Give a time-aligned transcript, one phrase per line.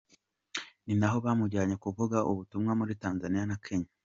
[0.85, 3.89] Ni nabo bamujyanye kuvuga ubutumwa muri Tanzania na Kenya.